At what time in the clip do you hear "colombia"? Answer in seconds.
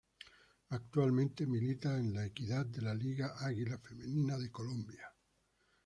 4.49-5.07